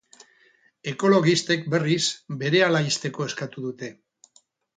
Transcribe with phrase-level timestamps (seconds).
[0.91, 1.99] Ekologistek, berriz,
[2.41, 3.93] berehala ixteko eskatu dute.